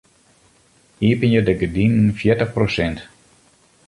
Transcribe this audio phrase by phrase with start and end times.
[1.09, 3.05] Iepenje de gerdinen fjirtich prosint.